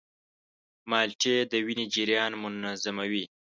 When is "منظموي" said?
2.41-3.23